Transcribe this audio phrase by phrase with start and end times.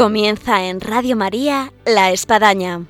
[0.00, 2.86] Comienza en Radio María La Espadaña.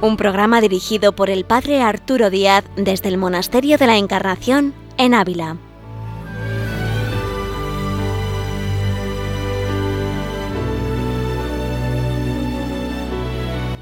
[0.00, 5.14] Un programa dirigido por el Padre Arturo Díaz desde el Monasterio de la Encarnación en
[5.14, 5.56] Ávila.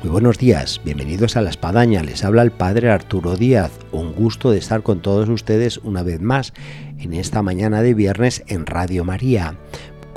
[0.03, 4.51] Muy buenos días, bienvenidos a La Espadaña, les habla el Padre Arturo Díaz, un gusto
[4.51, 6.53] de estar con todos ustedes una vez más
[6.99, 9.57] en esta mañana de viernes en Radio María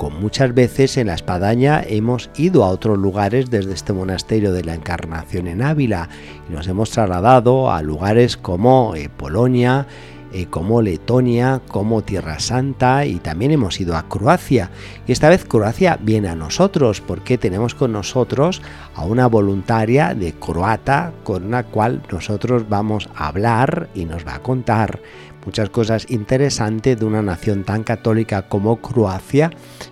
[0.08, 4.74] muchas veces en la espadaña hemos ido a otros lugares desde este monasterio de la
[4.74, 6.08] Encarnación en Ávila
[6.48, 9.86] y nos hemos trasladado a lugares como eh, Polonia,
[10.32, 14.70] eh, como Letonia, como Tierra Santa y también hemos ido a Croacia.
[15.06, 18.62] Y esta vez Croacia viene a nosotros porque tenemos con nosotros
[18.94, 24.36] a una voluntaria de croata con la cual nosotros vamos a hablar y nos va
[24.36, 25.00] a contar
[25.44, 29.50] muchas cosas interesantes de una nación tan católica como Croacia,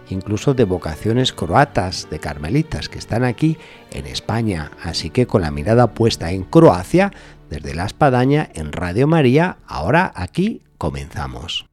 [0.09, 3.59] incluso de vocaciones croatas, de carmelitas, que están aquí
[3.93, 4.73] en España.
[4.83, 7.13] Así que con la mirada puesta en Croacia,
[7.51, 11.68] desde la espadaña en Radio María, ahora aquí comenzamos.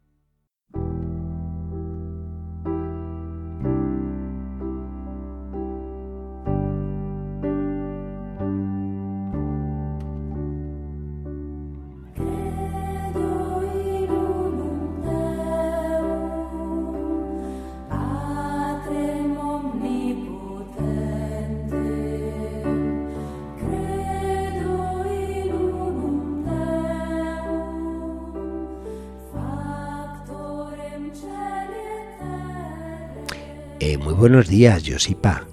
[33.88, 35.46] Eh, muy buenos días, Josipa.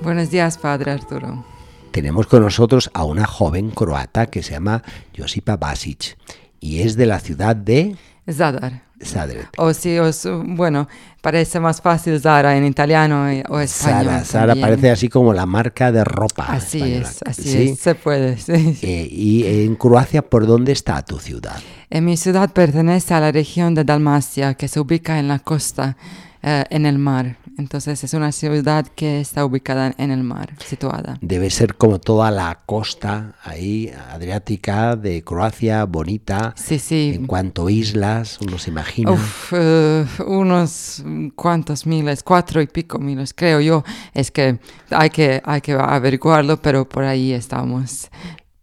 [0.00, 1.44] Buenos días, Padre Arturo.
[1.90, 4.82] Tenemos con nosotros a una joven croata que se llama
[5.14, 6.16] Josipa Basic
[6.58, 7.94] y es de la ciudad de
[8.26, 8.80] Zadar.
[9.04, 9.50] Zadar.
[9.58, 10.10] O sí, o
[10.46, 10.88] bueno,
[11.20, 14.06] parece más fácil Zara en italiano o español.
[14.06, 16.46] Zara, Zara parece así como la marca de ropa.
[16.46, 18.38] Así es, así es, se puede.
[18.38, 18.78] Sí.
[18.80, 21.60] Eh, ¿Y en Croacia por dónde está tu ciudad?
[21.90, 25.98] Mi ciudad pertenece a la región de Dalmacia, que se ubica en la costa,
[26.42, 27.36] eh, en el mar.
[27.58, 31.18] Entonces es una ciudad que está ubicada en el mar, situada.
[31.22, 36.54] Debe ser como toda la costa ahí adriática de Croacia, bonita.
[36.56, 37.12] Sí, sí.
[37.14, 39.12] En cuanto a islas, uno se imagina.
[39.12, 41.02] Uf, eh, unos
[41.34, 43.84] cuantos miles, cuatro y pico miles, creo yo.
[44.12, 44.58] Es que
[44.90, 48.10] hay que, hay que averiguarlo, pero por ahí estamos.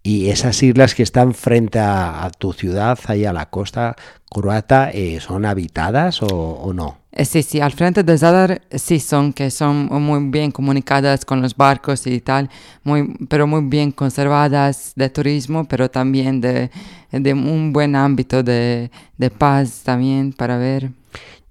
[0.05, 3.95] Y esas islas que están frente a, tu ciudad, ahí a la costa
[4.33, 6.97] croata, eh, ¿son habitadas o, o no?
[7.15, 11.41] Eh, sí, sí, al frente de Zadar sí son, que son muy bien comunicadas con
[11.43, 12.49] los barcos y tal,
[12.83, 16.71] muy, pero muy bien conservadas de turismo, pero también de,
[17.11, 20.89] de un buen ámbito de, de paz también para ver.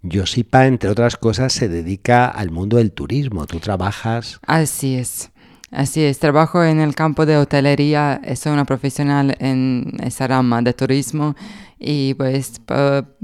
[0.03, 3.47] Josipa, entre otras cosas, se dedica al mundo del turismo.
[3.47, 4.41] ¿Tú trabajas?
[4.47, 5.31] Así es.
[5.73, 10.75] Así es, trabajo en el campo de hotelería, soy una profesional en esa rama de
[10.75, 11.35] turismo
[11.79, 12.61] y pues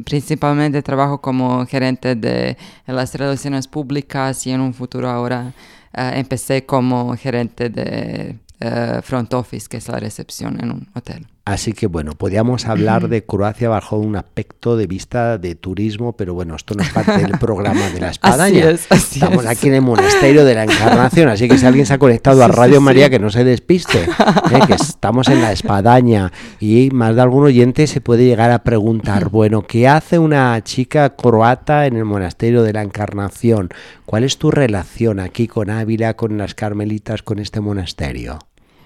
[0.03, 5.53] principalmente trabajo como gerente de las relaciones públicas y en un futuro ahora
[5.93, 11.27] eh, empecé como gerente de eh, front office, que es la recepción en un hotel.
[11.49, 16.35] Así que bueno, podríamos hablar de Croacia bajo un aspecto de vista de turismo, pero
[16.35, 18.69] bueno, esto no es parte del programa de la espadaña.
[18.69, 22.45] Estamos aquí en el monasterio de la Encarnación, así que si alguien se ha conectado
[22.45, 24.61] a Radio María, que no se despiste, ¿eh?
[24.67, 29.31] que estamos en la espadaña y más de algún oyente se puede llegar a preguntar,
[29.31, 33.71] bueno, ¿qué hace una chica croata en el monasterio de la Encarnación?
[34.05, 38.39] ¿Cuál es tu relación aquí con Ávila, con las carmelitas, con este monasterio?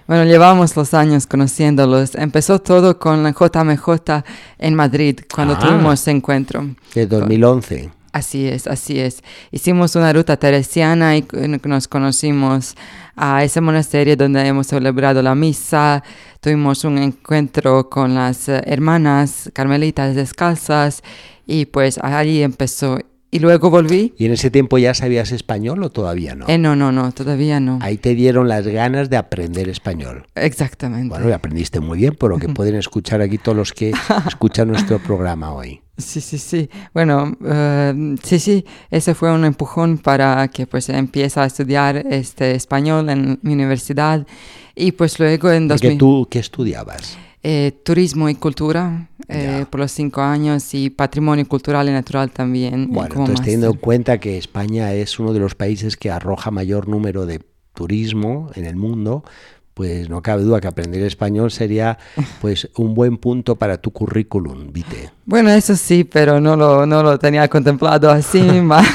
[0.07, 2.15] Bueno, llevamos los años conociéndolos.
[2.15, 4.23] Empezó todo con la JMJ
[4.59, 5.59] en Madrid, cuando ah.
[5.59, 6.67] tuvimos ese encuentro.
[6.93, 7.89] De 2011.
[8.11, 9.23] Así es, así es.
[9.51, 11.25] Hicimos una ruta teresiana y
[11.63, 12.75] nos conocimos
[13.15, 16.03] a ese monasterio donde hemos celebrado la misa.
[16.39, 21.01] Tuvimos un encuentro con las hermanas carmelitas descalzas
[21.47, 22.99] y pues ahí empezó
[23.33, 24.13] y luego volví.
[24.15, 26.45] ¿Y en ese tiempo ya sabías español o todavía no?
[26.47, 27.79] Eh, no, no, no, todavía no.
[27.81, 30.27] Ahí te dieron las ganas de aprender español.
[30.35, 31.09] Exactamente.
[31.09, 33.91] Bueno, y aprendiste muy bien, por lo que pueden escuchar aquí todos los que
[34.27, 35.81] escuchan nuestro programa hoy.
[35.97, 36.69] Sí, sí, sí.
[36.93, 42.53] Bueno, uh, sí, sí, ese fue un empujón para que pues empiece a estudiar este
[42.53, 44.27] español en mi universidad
[44.75, 45.97] y pues luego en 2000...
[45.97, 47.17] ¿Tú qué estudiabas?
[47.45, 52.87] Eh, turismo y cultura eh, por los cinco años y patrimonio cultural y natural también.
[52.89, 56.87] Bueno, entonces teniendo en cuenta que España es uno de los países que arroja mayor
[56.87, 57.41] número de
[57.73, 59.25] turismo en el mundo,
[59.73, 61.97] pues no cabe duda que aprender español sería
[62.41, 65.11] pues un buen punto para tu currículum, Vite.
[65.25, 68.87] Bueno, eso sí, pero no lo, no lo tenía contemplado así, más,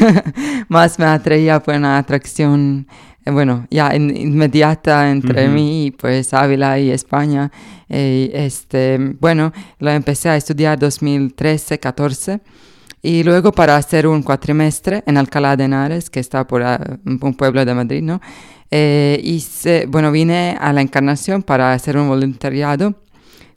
[0.69, 2.87] más me atraía pues una atracción,
[3.33, 7.51] bueno, ya inmediata entre mí y pues Ávila y España.
[7.89, 12.41] Y este, bueno, lo empecé a estudiar 2013-14
[13.03, 16.63] y luego para hacer un cuatrimestre en Alcalá de Henares, que está por
[17.05, 18.21] un pueblo de Madrid, ¿no?
[18.71, 19.43] Eh, y
[19.87, 22.95] bueno, vine a la Encarnación para hacer un voluntariado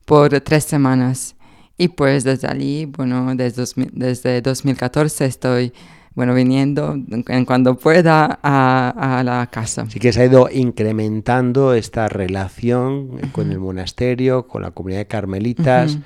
[0.06, 1.36] por tres semanas.
[1.78, 5.74] Y pues desde allí, bueno, desde, desde 2014 estoy,
[6.14, 9.84] bueno, viniendo en cuando pueda a, a, la casa.
[9.84, 15.08] Así que se ha ido incrementando esta relación con el monasterio, con la comunidad de
[15.08, 15.98] carmelitas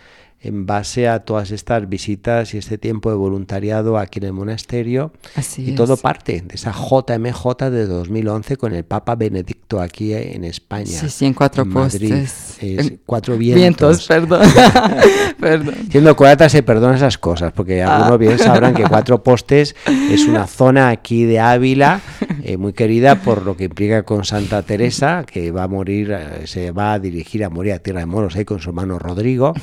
[0.42, 5.12] en base a todas estas visitas y este tiempo de voluntariado aquí en el monasterio.
[5.36, 10.44] Así y todo parte de esa JMJ de 2011 con el Papa Benedicto aquí en
[10.44, 10.86] España.
[10.86, 12.60] Sí, sí, en cuatro postes.
[13.06, 13.60] cuatro vientos.
[13.60, 14.48] Vientos, perdón.
[15.40, 15.76] perdón.
[15.90, 17.96] Siendo croata se perdona esas cosas, porque ah.
[17.96, 19.76] algunos bien sabrán que cuatro postes
[20.12, 22.02] es una zona aquí de Ávila
[22.44, 26.46] eh, muy querida por lo que implica con Santa Teresa, que va a morir, eh,
[26.46, 29.54] se va a dirigir a morir a Tierra de Moros ahí con su hermano Rodrigo.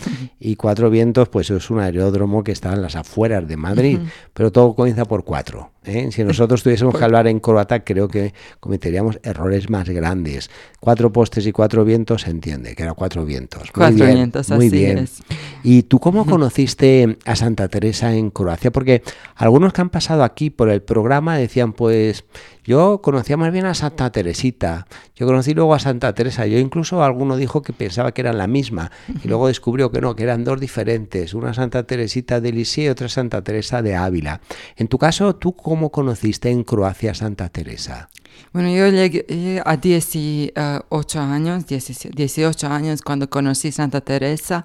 [0.40, 4.00] Y Cuatro Vientos, pues es un aeródromo que está en las afueras de Madrid,
[4.32, 5.70] pero todo comienza por cuatro.
[5.84, 6.08] ¿Eh?
[6.12, 10.50] Si nosotros tuviésemos que hablar en croata, creo que cometeríamos errores más grandes.
[10.80, 13.70] Cuatro postes y cuatro vientos se entiende, que eran cuatro vientos.
[13.72, 14.98] cuatro vientos, muy así bien.
[14.98, 15.22] Es.
[15.62, 18.70] ¿Y tú cómo conociste a Santa Teresa en Croacia?
[18.72, 19.02] Porque
[19.36, 22.24] algunos que han pasado aquí por el programa decían, pues
[22.64, 24.86] yo conocía más bien a Santa Teresita,
[25.16, 28.46] yo conocí luego a Santa Teresa, yo incluso alguno dijo que pensaba que eran la
[28.46, 28.92] misma
[29.22, 32.88] y luego descubrió que no, que eran dos diferentes, una Santa Teresita de Lisí y
[32.88, 34.40] otra Santa Teresa de Ávila.
[34.76, 38.08] En tu caso, ¿tú cómo conociste en Croacia a Santa Teresa?
[38.52, 44.64] Bueno, yo llegué a 18 años, 18 años cuando conocí Santa Teresa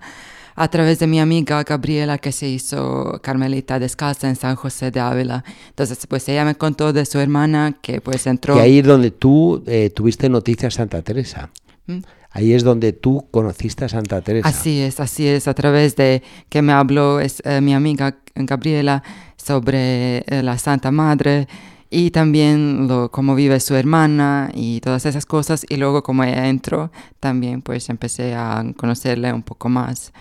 [0.58, 5.00] a través de mi amiga Gabriela que se hizo carmelita descalza en San José de
[5.00, 5.44] Ávila.
[5.70, 8.58] Entonces, pues ella me contó de su hermana que pues entró...
[8.58, 11.52] Y ahí es donde tú eh, tuviste noticias Santa Teresa.
[11.86, 12.00] ¿Mm?
[12.32, 14.50] Ahí es donde tú conociste a Santa Teresa.
[14.50, 19.04] Así es, así es, a través de que me habló es, eh, mi amiga Gabriela
[19.48, 21.48] sobre eh, la Santa Madre
[21.90, 25.66] y también lo, cómo vive su hermana y todas esas cosas.
[25.70, 30.12] Y luego como ella entró, también pues empecé a conocerle un poco más.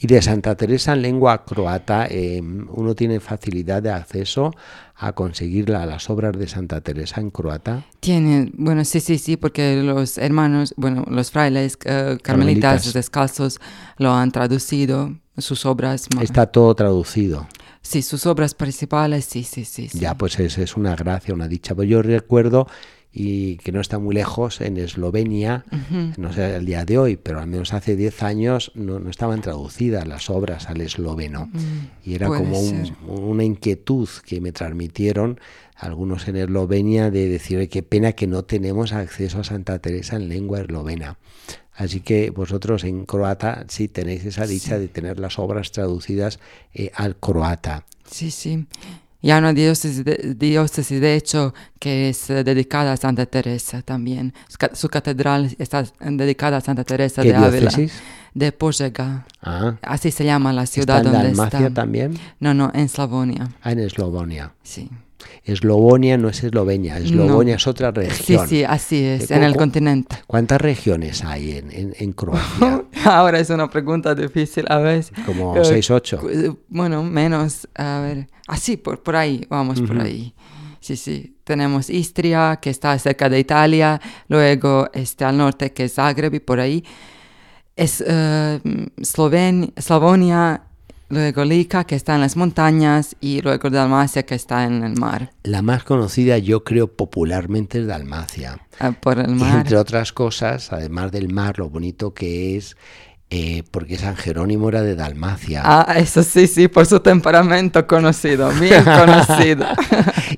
[0.00, 4.54] Y de Santa Teresa en lengua croata, em, uno tiene facilidad de acceso
[4.94, 7.84] a conseguir las obras de Santa Teresa en croata.
[7.98, 13.60] Tiene, bueno, sí, sí, sí, porque los hermanos, bueno, los frailes eh, carmelitas, descalzos
[13.96, 16.08] lo han traducido, sus obras.
[16.20, 17.48] Está todo traducido.
[17.82, 19.88] Sí, sus obras principales, sí, sí, sí.
[19.92, 21.74] Ya, pues es, es una gracia, una dicha.
[21.74, 22.66] Pues yo recuerdo
[23.12, 25.64] y que no está muy lejos, en Eslovenia,
[26.18, 29.40] no sé el día de hoy, pero al menos hace 10 años no, no, estaban
[29.40, 31.46] traducidas las obras al esloveno.
[31.46, 32.60] Mm, y era como
[33.06, 35.40] una inquietud que me transmitieron
[35.74, 40.28] algunos en Eslovenia de decir, qué pena que no tenemos acceso a Santa Teresa en
[40.28, 41.18] lengua eslovena.
[41.78, 46.40] Así que vosotros en croata sí tenéis esa dicha de tener las obras traducidas
[46.74, 47.84] eh, al croata.
[48.10, 48.66] Sí, sí.
[49.22, 53.82] Y hay una diócesis de, diócesis de hecho que es eh, dedicada a Santa Teresa
[53.82, 54.34] también.
[54.72, 57.70] Su catedral está dedicada a Santa Teresa de Ávila.
[58.34, 59.24] De Požega.
[59.40, 59.76] Ah.
[59.82, 61.74] Así se llama la ciudad ¿Está en Dalmacia está.
[61.74, 62.18] también?
[62.40, 63.50] No, no, en Slavonia.
[63.62, 64.52] Ah, en Eslavonia.
[64.64, 64.90] Sí.
[65.44, 68.46] Eslovonia no es Eslovenia, Eslovonia es otra región.
[68.46, 70.16] Sí, sí, así es, en el continente.
[70.26, 72.84] ¿Cuántas regiones hay en, en, Croacia?
[73.04, 75.12] Ahora es una pregunta difícil a veces.
[75.24, 76.20] Como 6, 8.
[76.68, 80.34] Bueno, menos, a ver, así, por, por ahí, vamos por ahí.
[80.80, 81.36] Sí, sí.
[81.44, 86.40] Tenemos Istria, que está cerca de Italia, luego este, al norte, que es Zagreb y
[86.40, 86.84] por ahí.
[87.74, 88.60] Es uh,
[89.02, 90.67] Slavonia,
[91.08, 95.32] luego Lika, que está en las montañas, y luego Dalmacia, que está en el mar.
[95.42, 98.60] La más conocida, yo creo, popularmente es Dalmacia.
[98.78, 99.58] Ah, por el mar.
[99.58, 102.76] entre otras cosas, además del mar, lo bonito que es
[103.30, 105.60] eh, porque San Jerónimo era de Dalmacia.
[105.62, 109.66] Ah, eso sí, sí, por su temperamento conocido, bien conocido.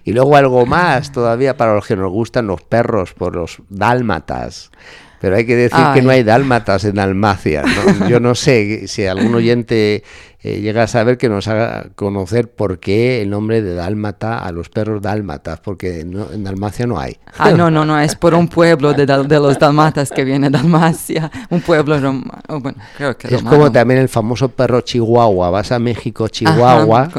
[0.05, 4.73] y luego algo más todavía para los que nos gustan los perros, por los dálmatas.
[5.21, 7.63] Pero hay que decir que no hay dálmatas en Dalmacia.
[8.09, 10.03] Yo no sé si algún oyente
[10.43, 14.51] eh, llega a saber que nos haga conocer por qué el nombre de dálmata a
[14.51, 17.19] los perros dálmatas, porque en Dalmacia no hay.
[17.37, 21.31] Ah, no, no, no, es por un pueblo de, de los dálmatas que viene Dalmacia,
[21.51, 22.43] un pueblo romano.
[22.61, 25.51] Bueno, creo que es como también el famoso perro chihuahua.
[25.51, 27.11] Vas a México, Chihuahua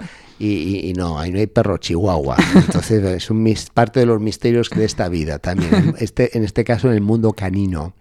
[0.42, 2.38] y, no, ahí no hay perro chihuahua.
[2.56, 6.88] Entonces es un, parte de los misterios de esta vida también, este, en este caso
[6.88, 7.94] en el mundo canino.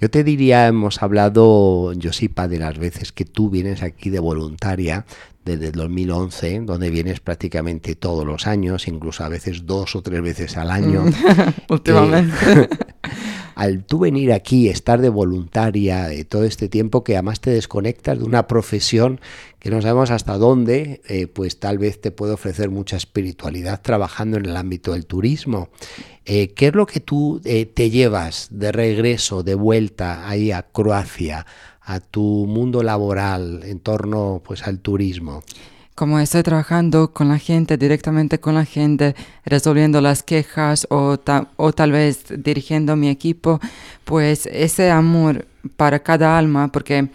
[0.00, 5.06] Yo te diría, hemos hablado, Josipa, de las veces que tú vienes aquí de voluntaria
[5.44, 10.20] desde el 2011, donde vienes prácticamente todos los años, incluso a veces dos o tres
[10.22, 11.04] veces al año.
[11.68, 12.34] Últimamente.
[12.56, 12.68] Eh,
[13.58, 18.16] al tú venir aquí, estar de voluntaria de todo este tiempo, que además te desconectas
[18.16, 19.20] de una profesión
[19.58, 24.36] que no sabemos hasta dónde, eh, pues tal vez te puede ofrecer mucha espiritualidad trabajando
[24.36, 25.70] en el ámbito del turismo.
[26.24, 30.62] Eh, ¿Qué es lo que tú eh, te llevas de regreso, de vuelta ahí a
[30.62, 31.44] Croacia,
[31.80, 35.42] a tu mundo laboral en torno pues al turismo?
[35.98, 41.18] Como estoy trabajando con la gente, directamente con la gente, resolviendo las quejas o,
[41.56, 43.58] o tal vez dirigiendo mi equipo,
[44.04, 47.08] pues ese amor para cada alma, porque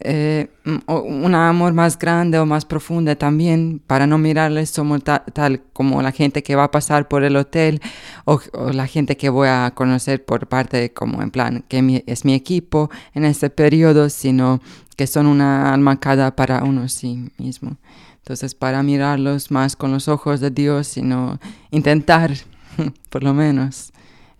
[0.00, 0.48] eh,
[0.86, 6.10] un amor más grande o más profundo también, para no mirarles somos tal como la
[6.10, 7.82] gente que va a pasar por el hotel
[8.24, 8.40] o,
[8.72, 12.88] la gente que voy a conocer por parte, como en plan, que es mi equipo
[13.12, 14.62] en este periodo, sino
[14.96, 17.76] que son una alma cada para uno sí mismo.
[18.24, 21.38] Entonces, para mirarlos más con los ojos de Dios, sino
[21.70, 22.32] intentar,
[23.10, 23.92] por lo menos,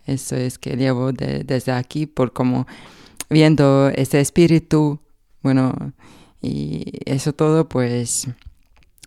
[0.07, 2.67] eso es que llevo desde aquí, por como
[3.29, 5.01] viendo ese espíritu,
[5.43, 5.93] bueno,
[6.41, 8.27] y eso todo, pues,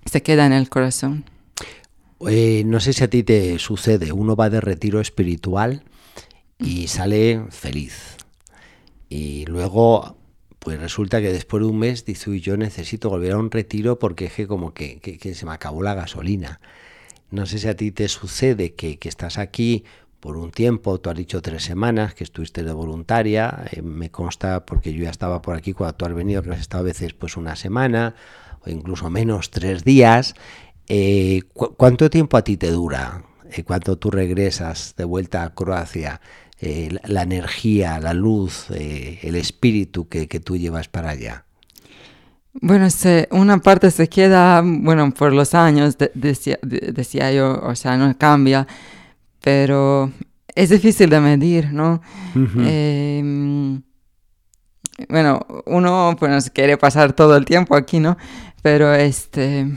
[0.06, 1.26] se queda en el corazón.
[2.30, 5.82] Eh, no sé si a ti te sucede, uno va de retiro espiritual
[6.60, 8.18] y sale feliz.
[9.10, 10.17] Y luego
[10.68, 14.26] pues resulta que después de un mes dice, yo necesito volver a un retiro porque
[14.26, 15.00] es que como que,
[15.34, 16.60] se me acabó la gasolina.
[17.32, 19.86] No sé si a ti te sucede que, estás aquí
[20.20, 24.66] por un tiempo, tú has dicho tres semanas que estuviste de voluntaria, eh, me consta
[24.66, 27.14] porque yo ya estaba por aquí cuando tú has venido, que has estado a veces
[27.14, 28.16] pues una semana
[28.60, 30.34] o incluso menos tres días.
[30.90, 36.20] Eh, ¿Cuánto tiempo a ti te dura eh, cuando tú regresas de vuelta a Croacia?
[36.60, 41.46] Eh, la energía, la luz, eh, el espíritu que, tú llevas para allá?
[42.54, 42.88] Bueno,
[43.30, 48.66] una parte se queda, bueno, por los años, decía, yo, o sea, no cambia,
[49.40, 50.12] pero
[50.56, 52.02] es difícil de medir, ¿no?
[52.34, 53.84] Em,
[55.10, 58.18] bueno, uno pues quiere pasar todo el tiempo aquí, ¿no?
[58.64, 59.68] Pero este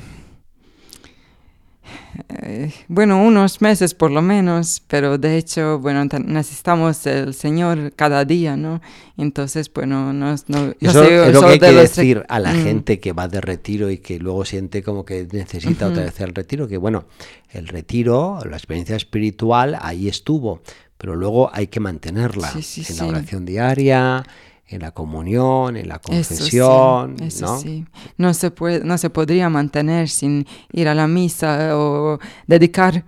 [2.28, 8.24] eh, bueno, unos meses por lo menos, pero de hecho, bueno, necesitamos el Señor cada
[8.24, 8.80] día, ¿no?
[9.16, 12.62] Entonces, bueno, no, no Eso es lo que hay que decir a la mm.
[12.62, 16.34] gente que va de retiro y que luego siente como que necesita otra vez el
[16.34, 17.04] retiro, que bueno,
[17.50, 20.62] el retiro, la experiencia espiritual, ahí estuvo,
[20.96, 24.22] pero luego hay que mantenerla en la oración diaria,
[24.70, 27.58] en la comunión, en la confesión, ¿no?
[27.58, 27.84] Sí.
[28.16, 33.04] No se puede, no se podría mantener sin ir a la misa o dedicar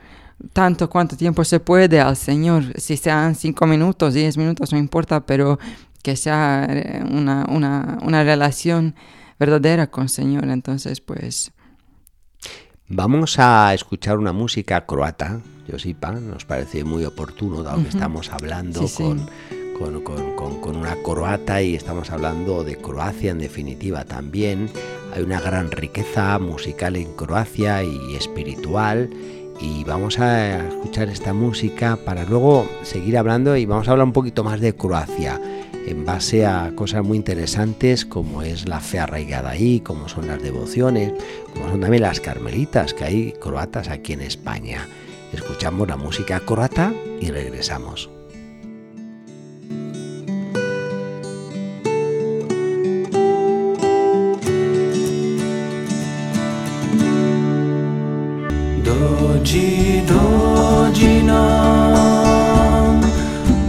[0.52, 5.24] tanto cuanto tiempo se puede al Señor, si sean cinco minutos, diez minutos, no importa,
[5.24, 5.60] pero
[6.02, 8.96] que sea eh, una, una, una relación
[9.38, 10.48] verdadera con el Señor.
[10.48, 11.52] Entonces, pues...
[12.88, 15.40] Vamos a escuchar una música croata,
[15.70, 19.30] Josipa, nos parece muy oportuno, dado que estamos hablando con
[19.82, 24.70] con, una croata y estamos hablando de Croacia en definitiva también.
[25.14, 29.10] Hay una gran riqueza musical en Croacia y espiritual
[29.60, 34.12] y vamos a escuchar esta música para luego seguir hablando y vamos a hablar un
[34.12, 35.40] poquito más de Croacia
[35.86, 40.40] en base a cosas muy interesantes como es la fe arraigada ahí, como son las
[40.40, 41.12] devociones,
[41.52, 44.86] como son también las carmelitas que hay croatas aquí en España.
[45.32, 48.21] Escuchamos la música croata y regresamos.
[59.48, 60.24] जीनो
[60.96, 61.30] जिन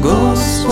[0.06, 0.70] गोस्व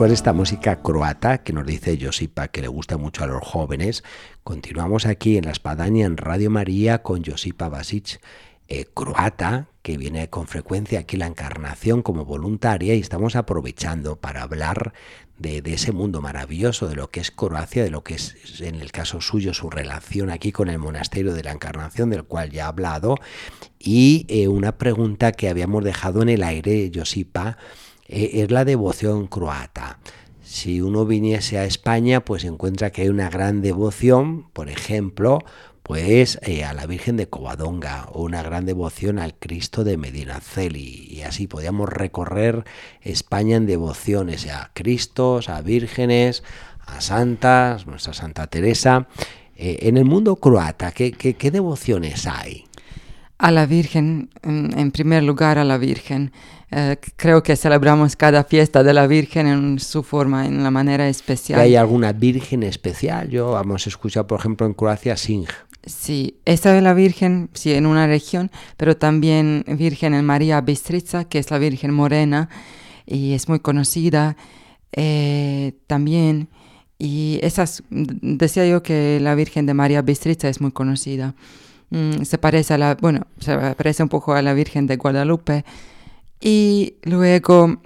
[0.00, 3.42] Después de esta música croata que nos dice Josipa que le gusta mucho a los
[3.46, 4.02] jóvenes,
[4.42, 8.18] continuamos aquí en la espadaña en Radio María con Josipa Basic,
[8.68, 14.40] eh, croata, que viene con frecuencia aquí la encarnación como voluntaria y estamos aprovechando para
[14.40, 14.94] hablar
[15.36, 18.92] de, ese mundo maravilloso, de lo que es Croacia, de lo que es en el
[18.92, 22.66] caso suyo su relación aquí con el monasterio de la encarnación, del cual ya he
[22.66, 23.16] hablado,
[23.78, 27.58] y eh, una pregunta que habíamos dejado en el aire, Josipa,
[28.10, 29.98] eh, es la devoción croata.
[30.42, 35.38] Si uno viniese a España, pues encuentra que hay una gran devoción, por ejemplo,
[35.84, 41.08] pues eh, a la Virgen de Covadonga o una gran devoción al Cristo de Medinaceli
[41.10, 42.64] y así podíamos recorrer
[43.00, 46.42] España en devociones a Cristos, a vírgenes,
[46.86, 49.08] a santas, nuestra Santa Teresa.
[49.56, 52.64] Eh, en el mundo croata, ¿qué, qué, devociones hay?
[53.42, 56.30] A la Virgen, en, primer lugar a la Virgen.
[56.70, 61.08] Eh, creo que celebramos cada fiesta de la Virgen en su forma, en la manera
[61.08, 61.58] especial.
[61.58, 63.30] ¿Hay alguna Virgen especial?
[63.30, 65.46] Yo hemos escuchado, por ejemplo, en Croacia, Sing.
[65.86, 71.24] Sí, esta es la Virgen, sí, en una región, pero también Virgen en María Bistrica,
[71.24, 72.50] que es la Virgen morena
[73.06, 74.36] y es muy conocida
[74.92, 76.48] eh, también.
[76.98, 81.34] Y esas, decía yo que la Virgen de María Bistrica es muy conocida.
[81.90, 85.64] Mm, se parece a la, bueno, se parece un poco a la Virgen de Guadalupe.
[86.40, 87.80] Y luego,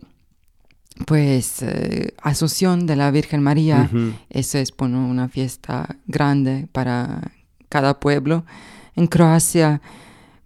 [1.06, 3.90] pues, eh, Asunción de la Virgen María,
[4.30, 7.32] eso es bueno, una fiesta grande para
[7.68, 8.44] cada pueblo.
[8.94, 9.80] En Croacia,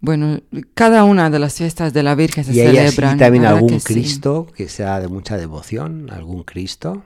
[0.01, 0.39] bueno,
[0.73, 3.17] cada una de las fiestas de la Virgen se ¿Y celebran.
[3.17, 6.09] también algún Cristo que sea de mucha devoción?
[6.09, 7.03] ¿Algún Cristo?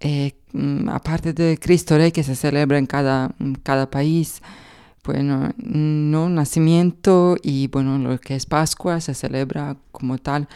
[0.00, 4.42] Eh, mm, aparte de Cristo Rey que se celebra en cada, cada país,
[5.06, 10.48] bueno, no, nacimiento y bueno, lo que es Pascua se celebra como tal,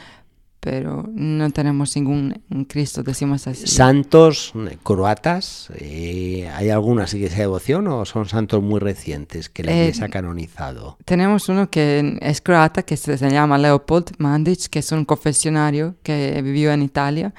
[0.58, 3.66] pero no tenemos ningún Cristo, decimos así.
[3.66, 5.70] ¿Santos eh, croatas?
[5.76, 10.04] Eh, ¿Hay alguna así que sea devoción o son santos muy recientes que la Iglesia
[10.04, 10.98] ha eh, canonizado?
[11.04, 16.40] Tenemos uno que es croata, que se, llama Leopold Mandic, que es un confesionario que
[16.42, 17.32] vivió en Italia.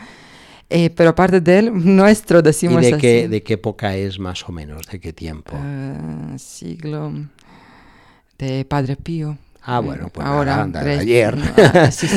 [0.95, 3.01] Pero aparte de él, nuestro decimos ¿Y de así.
[3.01, 4.87] Qué, de qué época es más o menos?
[4.87, 5.57] ¿De qué tiempo?
[6.37, 7.13] siglo
[8.37, 9.37] de Padre Pío.
[9.63, 11.35] Ah, bueno, pues ahora ayer,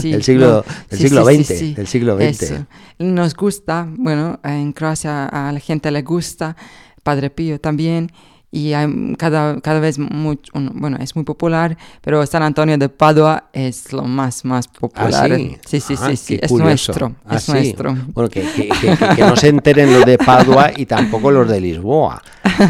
[0.03, 2.65] del siglo, del siglo XX, del siglo XX.
[2.99, 6.57] Nos gusta, bueno, en Croacia a la gente le gusta,
[7.03, 8.11] Padre Pío también,
[8.55, 13.49] y hay cada, cada vez mucho, bueno, es muy popular, pero San Antonio de Padua
[13.53, 15.33] es lo más, más popular.
[15.33, 15.57] ¿Ah, sí?
[15.67, 17.97] Sí, sí, ah, sí, es nuestro, ¿Ah, es nuestro.
[18.13, 18.69] Bueno, que, que,
[19.17, 22.23] que, no se enteren los de Padua y tampoco los de Lisboa.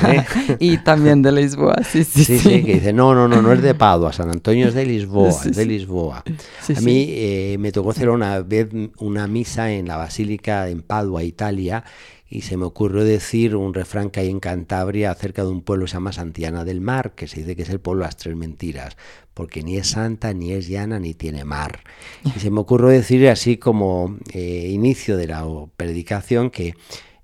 [0.08, 0.24] ¿eh?
[0.58, 2.38] y también de Lisboa, sí, sí, sí.
[2.38, 5.28] Sí, que dice, no, no, no, no es de Padua, San Antonio es de Lisboa,
[5.28, 6.24] es de Lisboa.
[6.24, 11.22] A mí eh, me tocó hacer una vez una misa en la Basílica en Padua,
[11.22, 11.84] Italia,
[12.28, 15.84] y se me ocurrió decir un refrán que hay en Cantabria acerca de un pueblo
[15.84, 18.16] que se llama Santiana del Mar, que se dice que es el pueblo de las
[18.16, 18.96] tres mentiras,
[19.34, 21.80] porque ni es santa, ni es llana, ni tiene mar.
[22.24, 26.74] Y se me ocurrió decir así como eh, inicio de la predicación que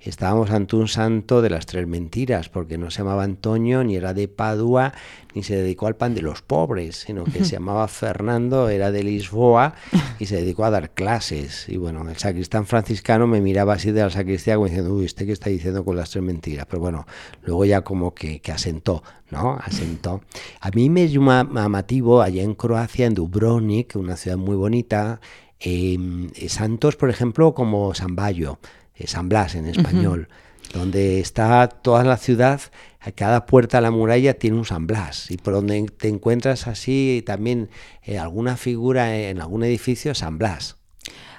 [0.08, 4.14] estábamos ante un santo de las tres mentiras, porque no se llamaba Antonio, ni era
[4.14, 4.94] de Padua,
[5.34, 9.02] ni se dedicó al pan de los pobres, sino que se llamaba Fernando, era de
[9.02, 9.74] Lisboa
[10.18, 11.68] y se dedicó a dar clases.
[11.68, 15.26] Y bueno, el sacristán franciscano me miraba así de la sacristía como diciendo, uy, ¿usted
[15.26, 16.66] qué está diciendo con las tres mentiras?
[16.66, 17.06] Pero bueno,
[17.42, 19.58] luego ya como que, asentó, ¿no?
[19.62, 20.22] Asentó.
[20.60, 25.20] A mí me llamativo allá en Croacia, en Dubrovnik, una ciudad muy bonita,
[25.60, 30.28] em, santos, por ejemplo, como San Bayo eh, San Blas en español,
[30.72, 32.60] donde está toda la ciudad,
[33.00, 36.66] a cada puerta de la muralla tiene un San Blas, y por donde te encuentras
[36.66, 37.70] así también
[38.02, 40.76] eh, alguna figura en algún edificio, San Blas.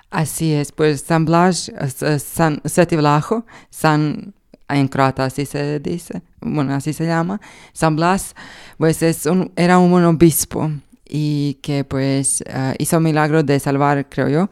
[0.09, 1.71] Así es, pues San Blas,
[2.19, 2.61] San
[2.97, 4.33] Vlajo, San
[4.73, 7.41] en croata así se dice, bueno, así se llama.
[7.73, 8.35] San Blas,
[8.77, 10.71] pues es un, era un obispo
[11.07, 14.49] y que pues uh, hizo milagro de salvar, creo yo,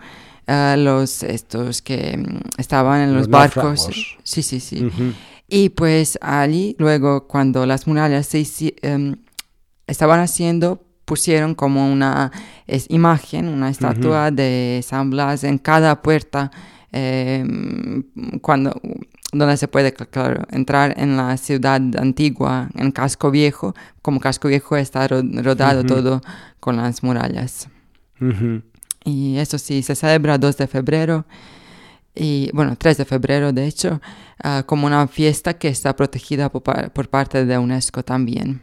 [0.78, 3.90] los estos que mm, estaban en los, barcos.
[4.24, 4.90] Sí, sí, sí.
[5.48, 8.46] Y pues allí, luego, cuando las murallas se
[8.82, 9.16] em,
[9.88, 12.32] estaban haciendo, pusieron como una
[12.90, 16.52] imagen, una estatua de San Blas en cada puerta,
[16.92, 18.04] em,
[18.42, 18.80] cuando
[19.32, 19.94] donde se puede
[20.50, 26.22] entrar en la ciudad antigua, en Casco Viejo, como Casco Viejo está rodado todo
[26.60, 27.70] con las murallas.
[29.04, 31.26] Y eso sí, se celebra 2 de febrero,
[32.16, 34.02] y bueno, 3 de febrero de hecho,
[34.44, 38.62] ah, como una fiesta que está protegida por, parte de UNESCO también.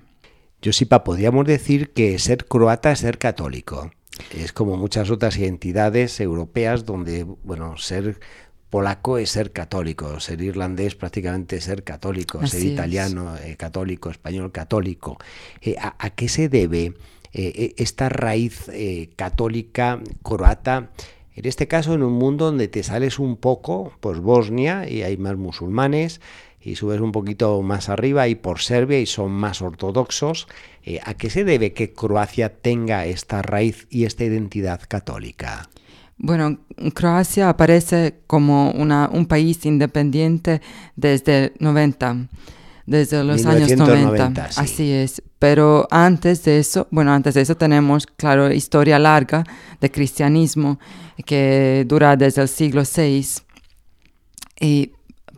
[0.63, 3.91] Josipa, podríamos decir que ser croata es ser católico.
[4.35, 8.19] Es como muchas otras identidades europeas donde, bueno, ser
[8.71, 14.53] polaco es ser católico, ser irlandés prácticamente es ser católico, ser italiano eh, católico, español
[14.53, 15.19] católico.
[15.61, 16.95] Eh, ¿a, qué se debe
[17.39, 20.91] eh, esta raíz eh, católica croata,
[21.35, 25.19] en este caso en un mundo donde te sales un poco, pues Bosnia y hay
[25.19, 26.23] más musulmanes,
[26.63, 30.49] y subes un poquito más arriba y por Serbia y son más ortodoxos.
[30.83, 35.69] Eh, ¿A qué se debe que Croacia tenga esta raíz y esta identidad católica?
[36.17, 36.59] Bueno,
[36.95, 40.63] Croacia aparece como una, un país independiente
[40.97, 42.29] desde 90,
[42.87, 44.53] desde los años 90.
[44.53, 44.61] sí.
[44.61, 45.23] Así es.
[45.39, 49.45] Pero antes de eso, bueno, antes de eso tenemos, claro, historia larga
[49.81, 50.79] de cristianismo
[51.25, 53.43] que dura desde el siglo VI.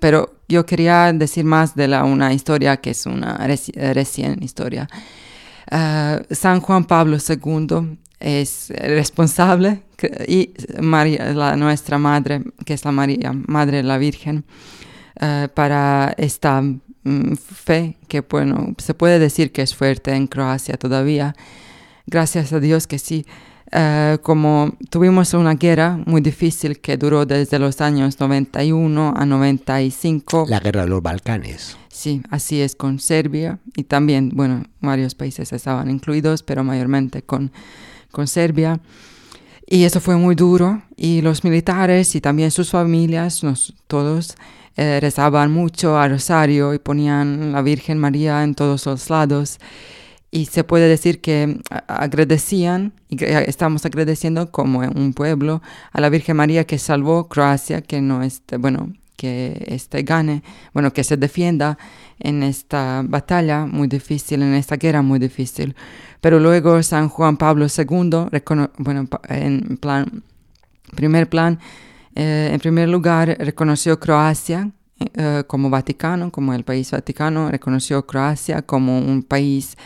[0.00, 4.88] Pero yo quería decir más de una historia que es una reci- recién historia.
[5.70, 9.82] Ah, San Juan Pablo II es responsable
[10.26, 14.44] y María, nuestra madre, que es la María, Madre de la Virgen,
[15.20, 16.62] eh, para esta
[17.36, 21.34] fe que, bueno, se puede decir que es fuerte en Croacia todavía.
[22.06, 23.26] Gracias a Dios que sí.
[23.70, 30.46] Eh, como tuvimos una guerra muy difícil que duró desde los años 91 a 95.
[30.48, 31.76] La guerra de los Balcanes.
[31.88, 37.52] Sí, así es con Serbia y también, bueno, varios países estaban incluidos, pero mayormente con,
[38.10, 38.80] con Serbia.
[39.66, 44.34] Y eso fue muy duro y los militares y también sus familias, nos, todos,
[44.80, 49.58] eh, rezaban mucho a Rosario y ponían la Virgen María en todos los lados.
[50.30, 56.10] Y se puede decir que agradecían, y que estamos agradeciendo como un pueblo a la
[56.10, 61.16] Virgen María que salvó Croacia, que no este, bueno, que este gane, bueno, que se
[61.16, 61.76] defienda
[62.20, 65.74] en esta batalla muy difícil, en esta guerra muy difícil.
[66.20, 68.28] Pero luego San Juan Pablo II,
[68.78, 70.22] bueno, en plan,
[70.94, 71.58] primer plan,
[72.18, 74.72] eh, en primer lugar, reconoció Croacia
[75.14, 79.76] eh, como Vaticano, como el país Vaticano, reconoció Croacia como un país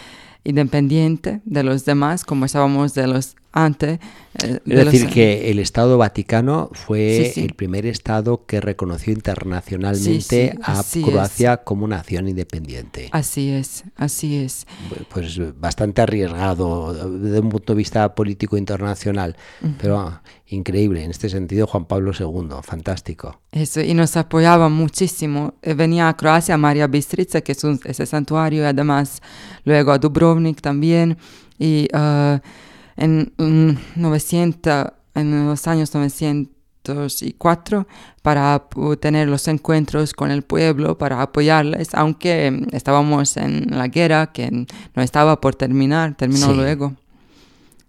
[0.42, 3.99] independiente de los demás, como estábamos de los antes.
[4.43, 7.41] eh, de Es los- decir, que el Estado Vaticano fue Sí, sí.
[7.45, 13.09] el primer Estado que reconoció internacionalmente Sí, a Croacia como nación independiente.
[13.12, 14.67] Así es, así es.
[15.11, 19.37] Pues bastante arriesgado desde un punto de vista político internacional,
[19.79, 21.05] pero ah, increíble.
[21.05, 23.41] En este sentido, Juan Pablo II, fantástico.
[23.53, 25.55] Eso, y nos apoyaba muchísimo.
[25.62, 29.21] Eh, Venía a Croacia María Bistrica, que es un, ese santuario, y además
[29.65, 31.19] luego a Dubrovnik también.
[31.59, 32.41] Y ah,
[32.96, 37.87] en, mm, 900, en los años 904,
[38.22, 38.64] para
[39.00, 45.02] tener los encuentros con el pueblo, para apoyarles, aunque estábamos en la guerra, que no
[45.02, 46.55] estaba por terminar, terminó Sí.
[46.55, 46.94] luego.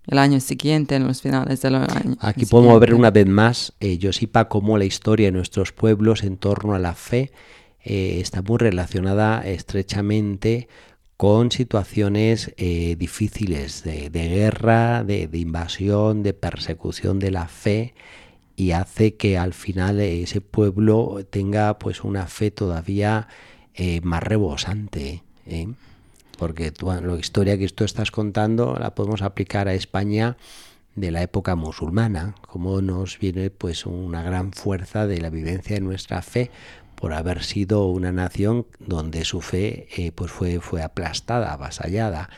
[0.05, 2.17] El año siguiente, en los finales del año.
[2.19, 6.35] Aquí podemos ver una vez más, eh, Josipa, cómo la historia de nuestros pueblos en
[6.35, 7.31] torno a la fe
[7.85, 10.67] eh, está muy relacionada estrechamente
[11.17, 17.93] con situaciones eh, difíciles de, guerra, de, invasión, de persecución de la fe
[18.55, 23.27] y hace que al final ese pueblo tenga pues una fe todavía
[23.75, 25.23] eh, más rebosante.
[25.45, 25.67] ¿eh?
[26.37, 30.37] Porque tú, la historia que tú estás contando la podemos aplicar a España
[30.95, 35.81] de la época musulmana, como nos viene pues una gran fuerza de la vivencia de
[35.81, 36.51] nuestra fe
[37.03, 42.29] por haber sido una nación donde su fe eh, pues fue, fue aplastada, avasallada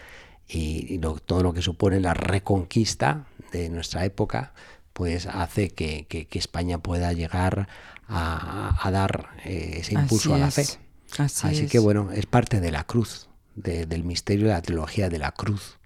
[0.47, 4.54] y, y lo- todo lo que supone la reconquista de nuestra época
[4.91, 7.67] pues hace que, que- que España pueda llegar
[8.08, 10.80] a, a dar eh, ese impulso Así a la es, fe.
[11.19, 11.71] Así, Así es.
[11.71, 15.32] que bueno, es parte de la cruz, de- del misterio de la trilogía de la
[15.32, 15.78] cruz.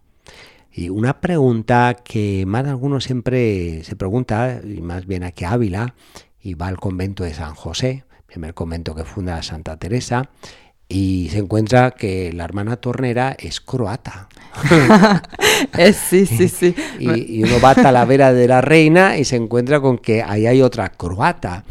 [0.71, 5.51] Y una pregunta que más de alguno siempre se pregunta, y más bien aquí a
[5.51, 5.95] Ávila,
[6.41, 10.29] y va al convento de San José, primer convento que funda Santa Teresa,
[10.87, 14.27] y se encuentra que la hermana tornera es croata.
[15.77, 16.73] Eh, sí, sí, sí.
[16.99, 20.47] Y, y uno va a Talavera de la Reina y se encuentra con que ahí
[20.47, 21.65] hay otra croata.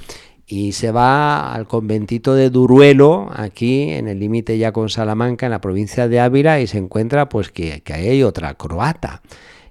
[0.47, 5.53] Y se va al conventito de Duruelo, aquí en el límite ya con Salamanca, en
[5.53, 9.21] la provincia de Ávila, y se encuentra pues que, que ahí hay otra croata.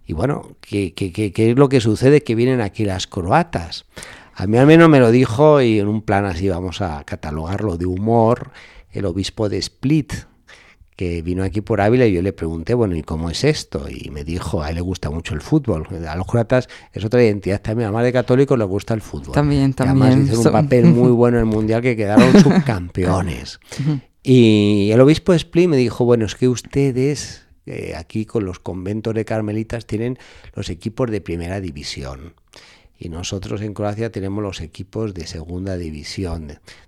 [0.06, 2.22] Y bueno, ¿qué, qué, qué- qué es lo que sucede?
[2.22, 3.86] Que vienen aquí las croatas.
[4.40, 7.76] A mí al menos me lo dijo, y en un plan así vamos a catalogarlo
[7.76, 8.52] de humor,
[8.92, 10.14] el obispo de Split,
[10.96, 13.88] que vino aquí por Ávila y yo le pregunté, bueno, ¿y cómo es esto?
[13.90, 15.88] Y me dijo, a él le gusta mucho el fútbol.
[16.08, 19.34] A los croatas es otra identidad también, además de católicos les gusta el fútbol.
[19.34, 20.24] También, Y además también.
[20.26, 23.60] hicieron un papel muy bueno en el Mundial que quedaron subcampeones.
[24.22, 28.60] y el obispo de Split me dijo, bueno, es que ustedes eh, aquí con los
[28.60, 30.20] conventos de carmelitas tienen
[30.54, 32.36] los equipos de primera división.
[32.98, 36.48] Y nosotros en Croacia tenemos los equipos de segunda división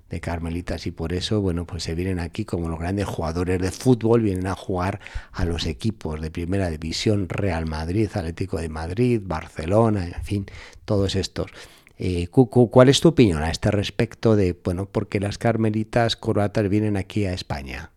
[0.10, 3.72] de, carmelitas y por eso, bueno, pues se vienen aquí como los grandes jugadores de
[3.72, 5.00] fútbol, vienen a jugar
[5.32, 10.46] a los equipos de primera división, Real Madrid, Atlético de Madrid, Barcelona, en fin,
[10.86, 11.52] todos estos.
[12.00, 16.70] Eh, ¿Cuál es tu opinión a este respecto de, bueno, por qué las carmelitas croatas
[16.70, 17.92] vienen aquí a España?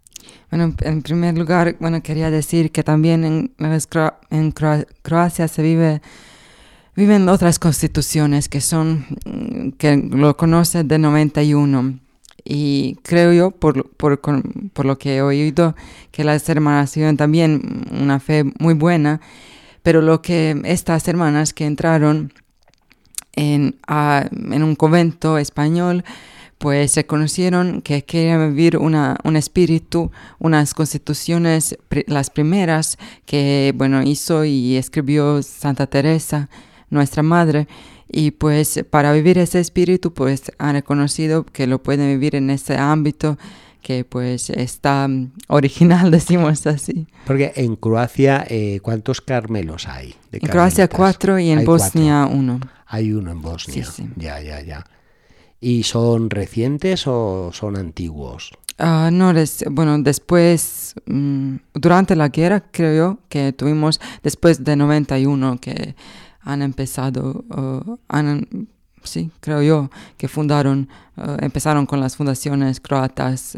[0.50, 3.54] Bueno, en primer lugar, bueno, quería decir que también en,
[4.30, 4.52] en
[5.02, 6.02] Croacia se vive
[6.94, 11.98] viven otras constituciones que son, mm, que lo conoce de 91.
[12.44, 15.76] Y creo yo, por, por, por lo que he oído,
[16.10, 19.20] que las hermanas tienen también una fe muy buena,
[19.82, 22.32] pero lo que estas hermanas que entraron
[23.34, 26.04] en, en un convento español,
[26.58, 31.76] pues reconocieron que querían vivir una, un espíritu, unas constituciones,
[32.06, 36.48] las primeras que, bueno, hizo y escribió Santa Teresa,
[36.92, 37.66] nuestra madre.
[38.08, 42.76] Y pues para vivir ese espíritu, pues han reconocido que lo pueden vivir en ese
[42.76, 43.38] ámbito
[43.80, 47.06] que pues está mm, original, decimos así.
[47.26, 50.14] Porque en Croacia, eh, ¿cuántos carmelos hay?
[50.30, 52.60] en Croacia cuatro y en Bosnia uno.
[52.86, 53.86] Hay uno en Bosnia.
[54.16, 54.84] Ya, ya, ya.
[55.60, 58.52] ¿Y son recientes o son antiguos?
[58.78, 59.32] Ah, no,
[59.70, 65.94] bueno, después, mm, durante la guerra creo yo que tuvimos, después de 91, que
[66.42, 68.68] han empezado, uh, han,
[69.02, 73.56] sí, creo yo, que fundaron, uh, empezaron con las fundaciones croatas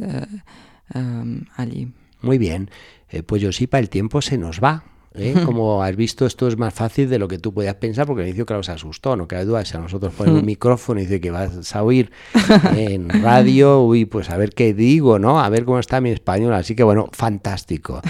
[0.95, 1.93] um, allí.
[2.21, 2.71] Muy bien,
[3.11, 4.85] eh, pues Josipa, el tiempo se nos va.
[5.15, 5.35] ¿Eh?
[5.45, 8.29] Como has visto, esto es más fácil de lo que tú podías pensar, porque el
[8.29, 9.65] inicio, claro, se asustó, no cabe duda.
[9.65, 12.11] Si a nosotros ponen un micrófono y dice que vas a oír
[12.77, 15.41] en radio, uy, pues a ver qué digo, ¿no?
[15.41, 16.53] A ver cómo está mi español.
[16.55, 18.01] Así que bueno, fantástico.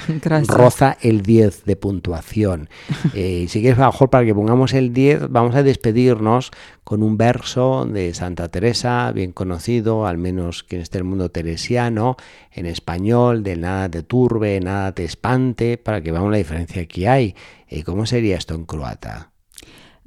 [0.48, 2.68] Roza el 10 de puntuación.
[3.16, 6.50] Eh, si quieres, mejor para que pongamos el 10, vamos a despedirnos
[6.84, 12.16] con un verso de Santa Teresa, bien conocido, al menos que en este mundo teresiano,
[12.52, 17.08] en español, de nada te turbe, nada te espante, para que veamos la diferencia que
[17.08, 17.34] hay.
[17.68, 19.30] ¿Y eh, cómo sería esto en croata?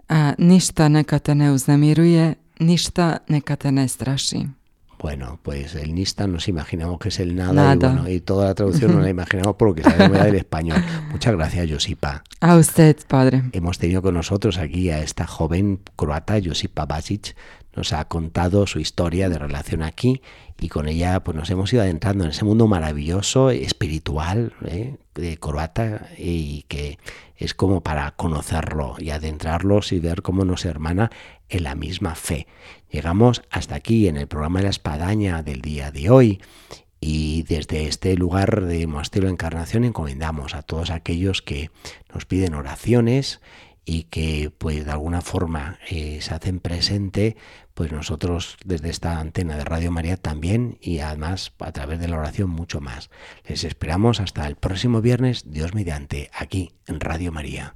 [0.10, 4.46] Uh, ništa neka te ne uznemiruje, ništa neka te ne straši.
[5.00, 8.56] Bueno, pues el nista nos imaginamos que es el nada, Y, bueno, y, toda la
[8.56, 10.84] traducción nos la imaginamos porque sabemos del español.
[11.12, 12.24] Muchas gracias, Josipa.
[12.42, 13.44] A usted, padre.
[13.52, 17.36] Hemos tenido con nosotros aquí a esta joven croata, Josipa Basic.
[17.76, 20.24] Nos ha contado su historia de relación aquí
[20.60, 24.98] y con ella pues nos hemos ido adentrando en ese mundo maravilloso, espiritual, ¿eh?
[25.14, 26.98] de croata y que
[27.36, 31.12] es como para conocerlo y adentrarlos y ver cómo nos hermana
[31.50, 32.48] en la misma fe.
[32.90, 36.42] Llegamos hasta aquí en el programa de la espadaña del día de hoy
[37.00, 41.70] y desde este lugar de Monasterio Encarnación encomendamos a todos aquellos que
[42.14, 43.42] nos piden oraciones
[43.86, 47.38] y que pues de alguna forma eh, se hacen presente,
[47.74, 52.18] pues nosotros desde esta antena de Radio María también y además a través de la
[52.18, 53.10] oración mucho más.
[53.48, 57.76] Les esperamos hasta el próximo viernes, Dios mediante, aquí en Radio María.